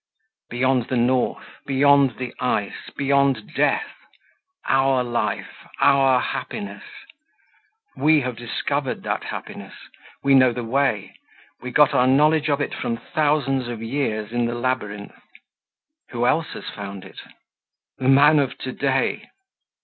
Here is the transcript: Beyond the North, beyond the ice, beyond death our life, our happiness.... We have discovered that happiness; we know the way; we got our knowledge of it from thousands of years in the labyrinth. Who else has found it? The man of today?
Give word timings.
Beyond 0.49 0.87
the 0.87 0.97
North, 0.97 1.45
beyond 1.67 2.17
the 2.17 2.33
ice, 2.39 2.89
beyond 2.97 3.53
death 3.53 3.85
our 4.65 5.03
life, 5.03 5.67
our 5.79 6.19
happiness.... 6.19 6.81
We 7.95 8.21
have 8.21 8.35
discovered 8.35 9.03
that 9.03 9.25
happiness; 9.25 9.75
we 10.23 10.33
know 10.33 10.53
the 10.53 10.63
way; 10.63 11.19
we 11.61 11.69
got 11.69 11.93
our 11.93 12.07
knowledge 12.07 12.49
of 12.49 12.59
it 12.61 12.73
from 12.73 12.97
thousands 12.97 13.67
of 13.67 13.83
years 13.83 14.31
in 14.31 14.47
the 14.47 14.55
labyrinth. 14.55 15.13
Who 16.09 16.25
else 16.25 16.47
has 16.53 16.67
found 16.71 17.05
it? 17.05 17.19
The 17.99 18.09
man 18.09 18.39
of 18.39 18.57
today? 18.57 19.29